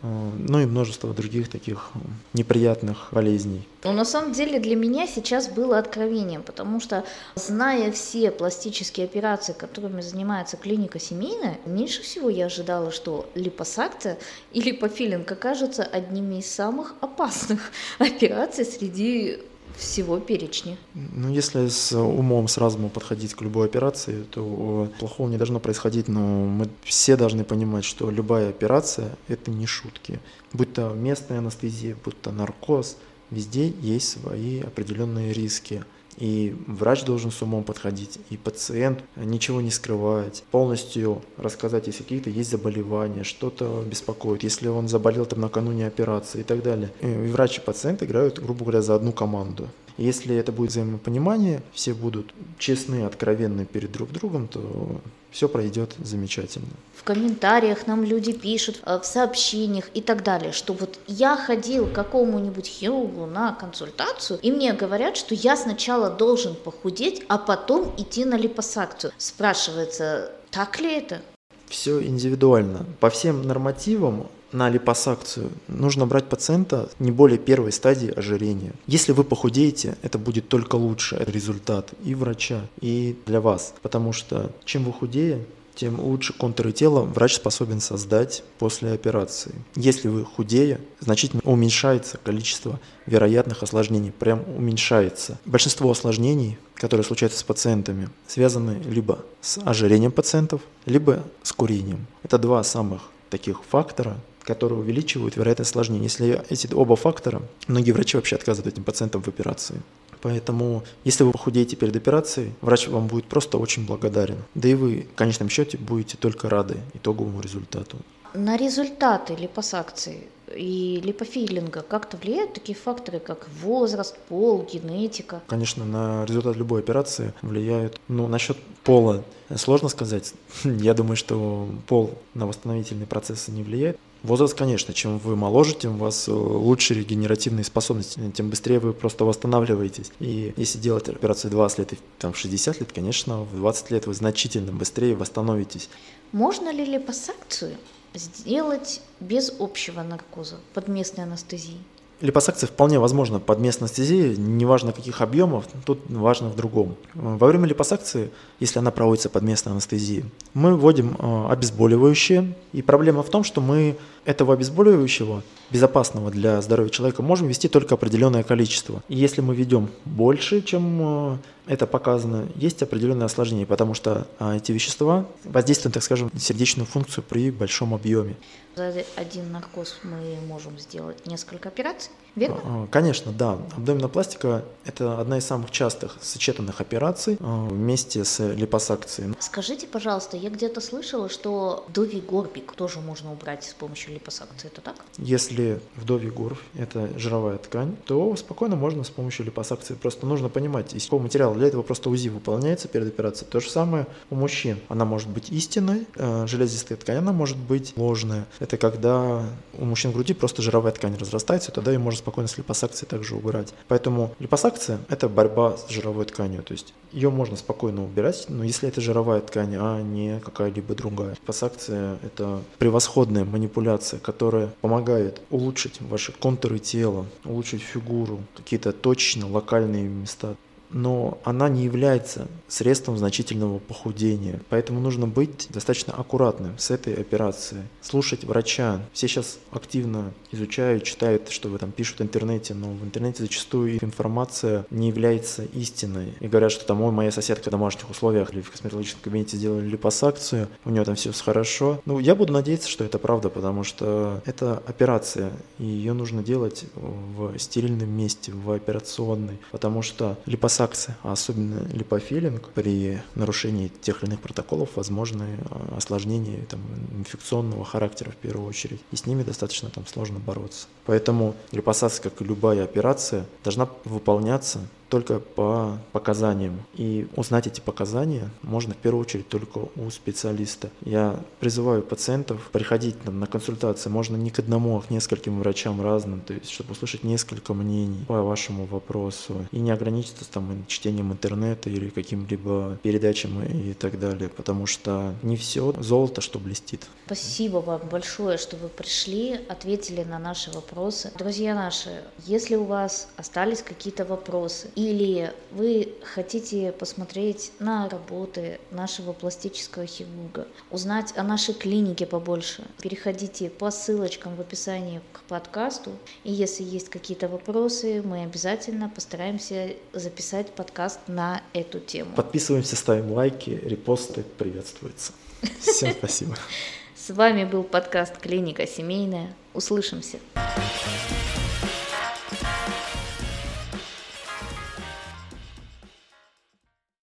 ну 0.03 0.61
и 0.61 0.67
множество 0.67 1.13
других 1.13 1.49
таких 1.49 1.91
неприятных 2.33 3.09
болезней. 3.11 3.67
Ну, 3.83 3.93
на 3.93 4.05
самом 4.05 4.33
деле 4.33 4.61
для 4.61 4.77
меня 4.77 5.07
сейчас 5.07 5.49
было 5.49 5.79
откровением, 5.79 6.43
потому 6.43 6.81
что, 6.81 7.05
зная 7.35 7.91
все 7.93 8.31
пластические 8.31 9.07
операции, 9.07 9.53
которыми 9.53 10.01
занимается 10.01 10.57
клиника 10.57 10.99
семейная, 11.01 11.59
меньше 11.67 12.03
всего 12.03 12.29
я 12.29 12.47
ожидала, 12.47 12.93
что 12.93 13.29
липосакция 13.35 14.19
и 14.53 14.61
липофилинг 14.61 15.31
окажутся 15.31 15.83
одними 15.83 16.37
из 16.37 16.51
самых 16.51 16.95
опасных 17.01 17.73
операций 17.99 18.65
среди 18.65 19.39
всего 19.79 20.19
перечня. 20.19 20.77
Ну, 20.95 21.31
если 21.31 21.69
с 21.69 21.93
умом, 21.97 22.49
с 22.49 22.59
разумом 22.59 22.91
подходить 22.91 23.35
к 23.35 23.43
любой 23.43 23.67
операции, 23.67 24.25
то 24.31 24.89
плохого 24.99 25.29
не 25.29 25.37
должно 25.37 25.61
происходить, 25.61 26.09
но 26.09 26.21
мы 26.21 26.69
все 26.83 27.17
должны 27.17 27.45
понимать, 27.45 27.85
что 27.85 28.11
любая 28.11 28.51
операция– 28.51 29.17
это 29.29 29.51
не 29.51 29.67
шутки. 29.67 30.19
Будь 30.53 30.73
то 30.73 30.91
местная 30.91 31.39
анестезия, 31.39 31.97
будь 32.05 32.21
то 32.21 32.33
наркоз, 32.33 32.97
везде 33.31 33.69
есть 33.81 34.21
свои 34.21 34.61
определенные 34.61 35.33
риски. 35.33 35.85
И 36.19 36.57
врач 36.67 37.05
должен 37.05 37.31
с 37.31 37.41
умом 37.43 37.63
подходить, 37.63 38.19
и 38.31 38.37
пациент 38.37 39.05
ничего 39.17 39.61
не 39.61 39.71
скрывать, 39.71 40.43
полностью 40.51 41.23
рассказать, 41.37 41.87
если 41.87 42.03
какие-то 42.03 42.29
есть 42.29 42.51
заболевания, 42.51 43.23
что-то 43.23 43.85
беспокоит, 43.87 44.43
если 44.43 44.69
он 44.69 44.89
заболел 44.89 45.27
там 45.27 45.41
накануне 45.41 45.87
операции 45.87 46.41
и 46.41 46.45
так 46.45 46.63
далее. 46.63 46.91
И 47.01 47.07
врач 47.07 47.59
и 47.59 47.61
пациент 47.61 48.03
играют, 48.03 48.41
грубо 48.41 48.65
говоря, 48.65 48.83
за 48.83 48.97
одну 48.97 49.13
команду. 49.13 49.69
Если 49.99 50.37
это 50.37 50.53
будет 50.53 50.71
взаимопонимание, 50.71 51.61
все 51.73 51.93
будут 51.93 52.33
честны, 52.57 53.05
откровенны 53.05 53.67
перед 53.67 53.91
друг 53.91 54.13
другом, 54.13 54.47
то 54.47 55.01
все 55.33 55.49
пройдет 55.49 55.95
замечательно. 55.99 56.69
В 56.95 57.03
комментариях 57.03 57.87
нам 57.89 58.05
люди 58.05 58.33
пишут, 58.33 58.81
э, 58.87 58.99
в 59.03 59.05
сообщениях 59.05 59.91
и 59.95 60.01
так 60.01 60.23
далее, 60.23 60.53
что 60.53 60.73
вот 60.73 61.01
я 61.09 61.37
ходил 61.37 61.87
к 61.89 61.93
какому-нибудь 61.93 62.67
хирургу 62.67 63.27
на 63.27 63.53
консультацию, 63.53 64.39
и 64.41 64.53
мне 64.53 64.73
говорят, 64.73 65.17
что 65.17 65.35
я 65.35 65.57
сначала 65.57 66.11
должен 66.11 66.55
похудеть, 66.55 67.25
а 67.29 67.37
потом 67.37 67.93
идти 67.99 68.25
на 68.25 68.37
липосакцию. 68.37 69.13
Спрашивается, 69.19 70.31
так 70.51 70.79
ли 70.81 70.93
это? 70.93 71.23
Все 71.67 72.01
индивидуально. 72.03 72.87
По 73.01 73.11
всем 73.11 73.43
нормативам 73.43 74.29
на 74.53 74.69
липосакцию 74.71 75.51
нужно 75.69 76.07
брать 76.07 76.29
пациента 76.29 76.89
не 76.99 77.11
более 77.11 77.39
первой 77.39 77.73
стадии 77.73 78.11
ожирения. 78.11 78.73
Если 78.87 79.13
вы 79.13 79.25
похудеете, 79.25 79.97
это 80.03 80.19
будет 80.19 80.49
только 80.49 80.77
лучше 80.77 81.25
результат 81.27 81.93
и 82.05 82.15
врача, 82.15 82.63
и 82.81 83.17
для 83.27 83.41
вас. 83.41 83.75
Потому 83.83 84.13
что 84.13 84.51
чем 84.65 84.85
вы 84.85 84.93
худее, 84.93 85.45
тем 85.79 86.01
лучше 86.01 86.33
контуры 86.33 86.73
тела 86.73 87.03
врач 87.03 87.37
способен 87.37 87.81
создать 87.81 88.43
после 88.59 88.91
операции. 88.91 89.55
Если 89.77 90.09
вы 90.09 90.25
худее, 90.25 90.81
значительно 90.99 91.41
уменьшается 91.45 92.19
количество 92.19 92.81
вероятных 93.07 93.63
осложнений, 93.63 94.11
прям 94.11 94.43
уменьшается. 94.57 95.39
Большинство 95.45 95.89
осложнений, 95.89 96.59
которые 96.75 97.05
случаются 97.05 97.39
с 97.39 97.45
пациентами, 97.45 98.09
связаны 98.27 98.83
либо 98.87 99.25
с 99.41 99.61
ожирением 99.65 100.11
пациентов, 100.11 100.63
либо 100.85 101.23
с 101.45 101.53
курением. 101.53 102.07
Это 102.25 102.39
два 102.39 102.65
самых 102.65 103.03
таких 103.31 103.63
фактора, 103.63 104.17
которые 104.49 104.79
увеличивают 104.79 105.37
вероятность 105.37 105.71
осложнений. 105.71 106.05
Если 106.05 106.43
эти 106.49 106.73
оба 106.73 106.97
фактора, 106.97 107.43
многие 107.67 107.93
врачи 107.93 108.17
вообще 108.17 108.37
отказывают 108.37 108.73
этим 108.73 108.83
пациентам 108.83 109.23
в 109.23 109.29
операции. 109.29 109.83
Поэтому, 110.23 110.83
если 111.05 111.25
вы 111.25 111.33
похудеете 111.33 111.77
перед 111.77 111.95
операцией, 111.95 112.53
врач 112.63 112.89
вам 112.89 113.07
будет 113.07 113.27
просто 113.27 113.59
очень 113.59 113.87
благодарен. 113.87 114.39
Да 114.55 114.69
и 114.69 114.75
вы, 114.75 115.07
в 115.13 115.17
конечном 115.17 115.51
счете, 115.51 115.77
будете 115.77 116.17
только 116.17 116.49
рады 116.49 116.79
итоговому 116.95 117.41
результату. 117.43 117.99
На 118.35 118.57
результаты 118.57 119.37
липосакции 119.37 120.27
и 120.57 121.01
липофилинга 121.05 121.83
как-то 121.83 122.17
влияют 122.17 122.55
такие 122.55 122.77
факторы, 122.77 123.19
как 123.19 123.49
возраст, 123.63 124.17
пол, 124.29 124.67
генетика? 124.73 125.43
Конечно, 125.47 125.85
на 125.85 126.25
результат 126.25 126.57
любой 126.57 126.81
операции 126.81 127.33
влияют. 127.43 128.01
Ну, 128.09 128.27
насчет 128.27 128.57
пола 128.83 129.25
сложно 129.57 129.89
сказать. 129.89 130.35
Я 130.65 130.95
думаю, 130.95 131.17
что 131.17 131.69
пол 131.87 132.19
на 132.35 132.47
восстановительные 132.47 133.07
процессы 133.07 133.51
не 133.51 133.63
влияет. 133.63 133.99
Возраст, 134.23 134.55
конечно, 134.55 134.93
чем 134.93 135.19
вы 135.19 135.37
моложе, 135.37 135.75
тем 135.75 135.95
у 135.95 135.99
вас 135.99 136.27
э, 136.29 136.33
лучше 136.33 136.95
регенеративные 136.95 137.65
способности, 137.65 138.21
тем 138.35 138.51
быстрее 138.51 138.81
вы 138.81 138.93
просто 138.93 139.25
восстанавливаетесь. 139.25 140.11
И 140.19 140.53
если 140.57 140.79
делать 140.79 141.09
операцию 141.09 141.53
20 141.53 141.79
лет 141.79 141.93
и 141.93 141.99
там, 142.19 142.35
60 142.35 142.81
лет, 142.81 142.93
конечно, 142.93 143.43
в 143.43 143.55
20 143.55 143.91
лет 143.93 144.07
вы 144.07 144.15
значительно 144.15 144.73
быстрее 144.73 145.15
восстановитесь. 145.15 145.89
Можно 146.33 146.73
ли 146.73 146.85
липосакцию 146.85 147.77
сделать 148.15 149.01
без 149.21 149.53
общего 149.61 150.03
наркоза 150.03 150.57
под 150.75 150.89
местной 150.89 151.25
анестезией? 151.25 151.79
Липосакция 152.21 152.67
вполне 152.67 152.99
возможна 152.99 153.39
под 153.39 153.61
местной 153.61 153.87
анестезией, 153.87 154.37
неважно 154.37 154.93
каких 154.93 155.21
объемов, 155.21 155.67
тут 155.85 156.01
важно 156.09 156.49
в 156.49 156.57
другом. 156.57 156.97
Во 157.15 157.47
время 157.47 157.67
липосакции, 157.67 158.31
если 158.59 158.81
она 158.81 158.91
проводится 158.91 159.29
под 159.29 159.45
местной 159.45 159.73
анестезией, 159.73 160.25
мы 160.53 160.75
вводим 160.75 161.17
э, 161.17 161.47
обезболивающее, 161.49 162.55
и 162.73 162.83
проблема 162.83 163.23
в 163.23 163.31
том, 163.31 163.45
что 163.45 163.61
мы 163.61 163.97
этого 164.25 164.55
обезболивающего, 164.55 165.45
безопасного 165.71 166.33
для 166.33 166.61
здоровья 166.61 166.91
человека, 166.91 167.23
можем 167.23 167.47
ввести 167.47 167.69
только 167.69 167.95
определенное 167.95 168.43
количество. 168.43 169.01
И 169.09 169.17
если 169.17 169.41
мы 169.41 169.55
ведем 169.55 169.89
больше, 170.05 170.61
чем 170.61 170.99
э, 171.01 171.37
это 171.69 171.87
показано, 171.87 172.49
есть 172.57 172.83
определенные 172.83 173.27
осложнения, 173.27 173.67
потому 173.67 173.95
что 173.95 174.27
а, 174.39 174.57
эти 174.57 174.73
вещества 174.73 175.27
воздействуют, 175.45 175.95
так 175.95 176.03
скажем, 176.03 176.31
на 176.33 176.41
сердечную 176.41 176.87
функцию 176.87 177.23
при 177.29 177.51
большом 177.51 177.95
объеме. 177.95 178.37
За 178.75 178.93
один 179.17 179.53
наркоз 179.53 179.99
мы 180.03 180.37
можем 180.47 180.79
сделать 180.79 181.27
несколько 181.27 181.69
операций, 181.69 182.11
верно? 182.39 182.61
А, 182.65 182.87
конечно, 182.91 183.33
да. 183.33 183.59
Абдоминопластика– 183.77 184.65
это 184.85 185.21
одна 185.21 185.39
из 185.39 185.45
самых 185.45 185.71
частых 185.71 186.17
сочетанных 186.21 186.81
операций 186.81 187.37
а, 187.41 187.67
вместе 187.67 188.25
с 188.25 188.47
липосакцией. 188.55 189.35
Скажите, 189.41 189.87
пожалуйста, 189.87 190.37
я 190.37 190.51
где-то 190.51 190.81
слышала, 190.81 191.29
что 191.29 191.87
довигорбик 191.89 192.73
тоже 192.73 193.01
можно 193.01 193.33
убрать 193.33 193.65
с 193.65 193.75
помощью 193.75 194.15
липосакции, 194.15 194.69
это 194.69 194.81
так? 194.81 194.97
Если 195.19 195.81
вдовигорб– 195.97 196.59
это 196.75 197.11
жировая 197.19 197.59
ткань, 197.59 197.97
то 198.07 198.35
спокойно 198.37 198.77
можно 198.77 199.05
с 199.05 199.11
помощью 199.11 199.47
липосакции. 199.47 199.95
Просто 199.95 200.27
нужно 200.27 200.49
понимать, 200.49 200.95
из 200.95 201.05
какого 201.05 201.23
материала. 201.23 201.55
Для 201.55 201.69
этого 201.69 201.83
просто 201.83 202.11
УЗИ 202.11 202.29
выполняется 202.29 202.89
перед 202.89 203.09
операцией. 203.09 203.51
То 203.51 203.61
же 203.61 203.71
самое 203.71 204.07
у 204.31 204.35
мужчин. 204.35 204.79
Она 204.89 205.05
может 205.05 205.29
быть 205.29 205.51
истинной, 205.51 206.07
э, 206.17 206.47
железистая 206.47 206.97
ткань, 206.99 207.17
она 207.17 207.33
может 207.33 207.57
быть 207.57 207.93
ложная 207.97 208.47
это 208.61 208.77
когда 208.77 209.45
у 209.75 209.85
мужчин 209.85 210.11
в 210.11 210.15
груди 210.15 210.35
просто 210.35 210.63
жировая 210.63 210.93
ткань 210.93 211.17
разрастается, 211.17 211.73
тогда 211.73 211.93
ее 211.93 211.99
можно 211.99 212.23
спокойно 212.29 212.49
с 212.49 212.59
липосакцией 212.59 213.09
также 213.09 213.37
убирать. 213.37 213.73
Поэтому 213.89 214.35
липосакция– 214.39 214.99
это 215.09 215.29
борьба 215.29 215.79
с 215.79 215.89
жировой 215.89 216.27
тканью, 216.27 216.63
то 216.63 216.73
есть 216.73 216.93
ее 217.11 217.31
можно 217.31 217.57
спокойно 217.57 218.05
убирать, 218.05 218.45
но 218.49 218.65
если 218.65 218.87
это 218.87 219.01
жировая 219.01 219.41
ткань, 219.41 219.77
а 219.79 220.03
не 220.03 220.41
какая-либо 220.41 220.95
другая. 220.95 221.31
Липосакция– 221.31 222.19
это 222.23 222.61
превосходная 222.79 223.47
манипуляция, 223.47 224.21
которая 224.21 224.69
помогает 224.83 225.41
улучшить 225.51 226.03
ваши 226.03 226.33
контуры 226.33 226.79
тела, 226.79 227.25
улучшить 227.47 227.81
фигуру, 227.81 228.41
какие-то 228.55 228.93
точно 228.93 229.49
локальные 229.49 230.05
места 230.05 230.55
но 230.91 231.39
она 231.45 231.69
не 231.69 231.85
является 231.85 232.47
средством 232.67 233.17
значительного 233.17 233.79
похудения. 233.79 234.61
Поэтому 234.69 235.01
нужно 235.01 235.27
быть 235.27 235.69
достаточно 235.71 236.15
аккуратным 236.15 236.79
с 236.79 236.91
этой 236.91 237.15
операцией. 237.15 237.83
Слушать 238.01 238.45
врача. 238.45 239.01
Все 239.13 239.29
сейчас 239.29 239.59
активно 239.71 240.33
изучают, 240.53 241.05
читают, 241.05 241.51
что 241.51 241.69
вы 241.69 241.79
там 241.79 241.93
пишут 241.93 242.19
в 242.19 242.23
интернете, 242.23 242.75
но 242.75 242.89
в 242.89 243.05
интернете 243.05 243.43
зачастую 243.43 244.03
информация 244.03 244.87
не 244.91 245.09
является 245.09 245.65
истиной. 245.65 246.35
И 246.41 246.49
говорят, 246.49 246.73
что 246.73 246.87
там, 246.87 247.01
ой, 247.03 247.13
моя 247.13 247.31
соседка 247.31 247.69
в 247.69 247.73
домашних 247.73 248.11
условиях 248.11 248.53
или 248.53 248.61
в 248.61 248.71
косметологическом 248.71 249.23
кабинете 249.23 249.57
сделали 249.57 249.87
липосакцию, 249.87 250.69
у 250.85 250.91
нее 250.91 251.05
там 251.05 251.15
все 251.15 251.33
хорошо. 251.33 252.01
Ну, 252.05 252.19
я 252.19 252.35
буду 252.35 252.53
надеяться, 252.53 252.89
что 252.89 253.05
это 253.05 253.19
правда, 253.19 253.49
потому 253.49 253.85
что 253.85 254.43
это 254.45 254.83
операция, 254.87 255.53
и 255.79 255.85
ее 255.85 256.13
нужно 256.13 256.43
делать 256.43 256.85
в 256.95 257.59
стерильном 257.59 258.11
месте, 258.11 258.53
в 258.53 258.71
операционной, 258.71 259.59
потому 259.71 260.03
что 260.03 260.39
липосакция 260.47 260.78
липосакция, 260.79 261.17
а 261.23 261.33
особенно 261.33 261.87
липофилинг, 261.93 262.69
при 262.71 263.21
нарушении 263.35 263.89
тех 264.01 264.23
или 264.23 264.31
иных 264.31 264.41
протоколов 264.41 264.91
возможны 264.97 265.59
а, 265.71 265.97
осложнения 265.97 266.65
там, 266.67 266.81
инфекционного 267.17 267.85
характера 267.85 268.31
в 268.31 268.37
первую 268.37 268.69
очередь, 268.69 269.01
и 269.11 269.17
с 269.17 269.27
ними 269.27 269.43
достаточно 269.43 269.91
там, 269.91 270.07
сложно 270.07 270.39
бороться. 270.39 270.87
Поэтому 271.07 271.55
липосакция, 271.73 272.31
как 272.31 272.41
и 272.41 272.45
любая 272.45 272.85
операция, 272.85 273.45
должна 273.65 273.89
выполняться 274.05 274.81
только 275.09 275.41
по 275.41 275.99
показаниям. 276.13 276.83
И 276.95 277.27
узнать 277.37 277.67
эти 277.67 277.81
показания 277.81 278.51
можно 278.63 278.95
в 278.95 278.97
первую 278.97 279.23
очередь 279.23 279.49
только 279.49 279.89
у 279.97 280.11
специалиста. 280.11 280.91
Я 281.05 281.41
призываю 281.61 282.03
пациентов 282.03 282.69
приходить 282.73 283.21
там, 283.23 283.41
на 283.41 283.47
консультации, 283.47 284.11
можно 284.11 284.37
не 284.37 284.51
к 284.51 284.59
одному, 284.59 284.99
а 284.99 285.03
к 285.03 285.11
нескольким 285.11 285.61
врачам 285.61 286.01
разным, 286.03 286.41
то 286.41 286.55
есть 286.55 286.71
чтобы 286.71 286.93
услышать 286.93 287.25
несколько 287.25 287.75
мнений 287.75 288.25
по 288.27 288.43
вашему 288.43 288.87
вопросу 288.87 289.67
и 289.73 289.79
не 289.79 289.91
ограничиться 289.91 290.45
там 290.51 290.85
чтением 290.87 291.33
интернета 291.33 291.91
или 291.91 292.09
каким-либо 292.09 292.99
передачам 293.03 293.63
и 293.63 293.95
так 293.95 294.19
далее, 294.19 294.49
потому 294.49 294.87
что 294.87 295.35
не 295.43 295.57
все 295.57 295.95
золото, 296.01 296.41
что 296.41 296.59
блестит. 296.59 297.07
Спасибо 297.27 297.79
вам 297.79 298.01
большое, 298.11 298.59
что 298.59 298.77
вы 298.77 298.89
пришли, 298.89 299.61
ответили 299.69 300.25
на 300.25 300.39
наши 300.39 300.71
вопросы. 300.71 301.33
Друзья 301.39 301.75
наши, 301.75 302.23
если 302.47 302.77
у 302.77 302.85
вас 302.85 303.29
остались 303.37 303.83
какие-то 303.83 304.25
вопросы 304.25 304.89
или 304.99 305.53
вы 305.71 306.13
хотите 306.25 306.91
посмотреть 306.91 307.71
на 307.79 308.09
работы 308.09 308.81
нашего 308.91 309.33
пластического 309.33 310.07
хирурга, 310.07 310.67
узнать 310.91 311.33
о 311.37 311.45
нашей 311.45 311.75
клинике 311.75 312.27
побольше, 312.27 312.85
переходите 313.01 313.71
по 313.71 313.93
ссылочкам 313.93 314.57
в 314.57 314.61
описании 314.61 315.21
к 315.33 315.43
подкасту. 315.43 316.11
И 316.43 316.51
если 316.51 316.83
есть 316.83 317.11
какие-то 317.11 317.47
вопросы, 317.47 318.23
мы 318.25 318.43
обязательно 318.43 319.09
постараемся 319.09 319.95
записать 320.13 320.73
подкаст 320.73 321.21
на 321.29 321.63
эту 321.75 322.01
тему. 322.01 322.33
Подписываемся, 322.35 322.97
ставим 322.97 323.31
лайки, 323.31 323.71
репосты, 323.71 324.43
приветствуется. 324.59 325.33
Всем 325.81 326.11
спасибо. 326.11 326.57
С 327.15 327.31
вами 327.31 327.65
был 327.65 327.85
подкаст 327.85 328.39
«Клиника 328.39 328.85
семейная». 328.85 329.55
Услышимся. 329.75 330.39